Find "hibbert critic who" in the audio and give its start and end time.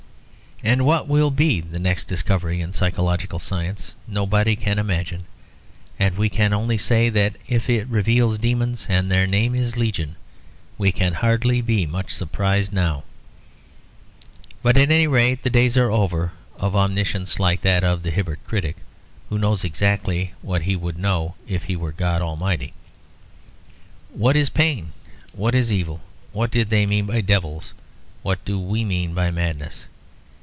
18.11-19.39